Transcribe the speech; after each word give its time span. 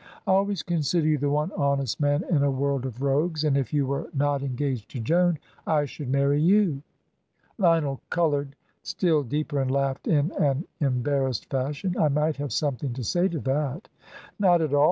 I 0.25 0.31
always 0.31 0.63
consider 0.63 1.05
you 1.07 1.19
the 1.19 1.29
one 1.29 1.51
honest 1.51 1.99
man 1.99 2.23
in 2.31 2.41
a 2.41 2.49
world 2.49 2.87
of 2.87 3.03
rogues, 3.03 3.43
and 3.43 3.55
if 3.55 3.71
you 3.71 3.85
were 3.85 4.09
not 4.15 4.41
engaged 4.41 4.89
to 4.89 4.99
Joan, 4.99 5.37
I 5.67 5.85
should 5.85 6.09
marry 6.09 6.41
you." 6.41 6.81
Lionel 7.59 8.01
coloured 8.09 8.55
still 8.81 9.21
deeper 9.21 9.59
and 9.61 9.69
laughed 9.69 10.07
in 10.07 10.31
an 10.43 10.65
embarrassed 10.79 11.51
fashion. 11.51 11.95
"I 11.99 12.07
might 12.07 12.37
have 12.37 12.51
something 12.51 12.93
to 12.93 13.03
say 13.03 13.27
to 13.27 13.37
that." 13.41 13.89
"Not 14.39 14.61
at 14.63 14.73
all. 14.73 14.79